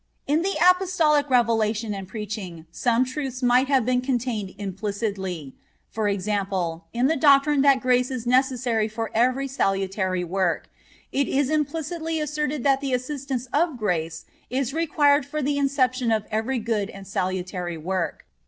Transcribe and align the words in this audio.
In 0.25 0.41
the 0.41 0.55
Apostolic 0.67 1.29
revelation 1.29 1.93
and 1.93 2.07
preaching 2.07 2.65
some 2.71 3.05
truths 3.05 3.43
might 3.43 3.67
have 3.67 3.85
been 3.85 4.01
contained 4.01 4.55
implicitly, 4.57 5.53
e.g., 5.95 6.31
in 6.91 7.05
the 7.07 7.15
doctrine 7.15 7.61
that 7.61 7.81
grace 7.81 8.09
is 8.09 8.25
necessary 8.25 8.87
for 8.87 9.11
every 9.13 9.47
salutary 9.47 10.23
work, 10.23 10.71
it 11.11 11.27
is 11.27 11.51
implicitly 11.51 12.19
asserted 12.19 12.63
that 12.63 12.81
the 12.81 12.93
assistance 12.93 13.45
of 13.53 13.77
grace 13.77 14.25
is 14.49 14.73
required 14.73 15.23
for 15.23 15.39
the 15.39 15.59
inception 15.59 16.11
of 16.11 16.25
every 16.31 16.57
good 16.57 16.89
and 16.89 17.05
salutary 17.05 17.77
work. 17.77 18.25